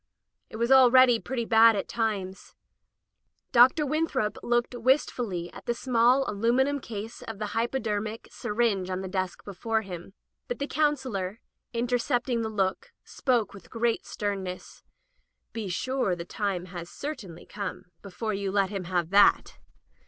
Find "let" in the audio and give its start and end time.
18.51-18.71